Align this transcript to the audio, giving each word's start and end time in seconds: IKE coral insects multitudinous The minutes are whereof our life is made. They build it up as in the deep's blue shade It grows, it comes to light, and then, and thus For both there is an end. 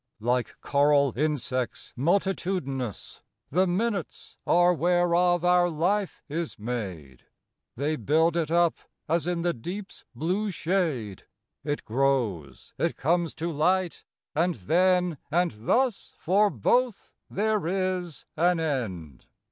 IKE 0.19 0.55
coral 0.61 1.13
insects 1.15 1.93
multitudinous 1.95 3.21
The 3.49 3.67
minutes 3.67 4.35
are 4.47 4.73
whereof 4.73 5.45
our 5.45 5.69
life 5.69 6.23
is 6.27 6.57
made. 6.57 7.25
They 7.75 7.97
build 7.97 8.35
it 8.35 8.49
up 8.49 8.77
as 9.07 9.27
in 9.27 9.43
the 9.43 9.53
deep's 9.53 10.03
blue 10.15 10.49
shade 10.49 11.25
It 11.63 11.85
grows, 11.85 12.73
it 12.79 12.97
comes 12.97 13.35
to 13.35 13.51
light, 13.51 14.03
and 14.33 14.55
then, 14.55 15.19
and 15.29 15.51
thus 15.55 16.15
For 16.17 16.49
both 16.49 17.13
there 17.29 17.67
is 17.67 18.25
an 18.35 18.59
end. 18.59 19.27